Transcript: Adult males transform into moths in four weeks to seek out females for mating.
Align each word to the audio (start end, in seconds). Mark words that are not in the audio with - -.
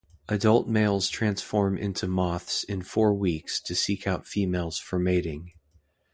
Adult 0.27 0.67
males 0.67 1.09
transform 1.09 1.77
into 1.77 2.07
moths 2.07 2.63
in 2.63 2.81
four 2.81 3.13
weeks 3.13 3.61
to 3.61 3.75
seek 3.75 4.07
out 4.07 4.25
females 4.25 4.79
for 4.79 4.97
mating. 4.97 5.51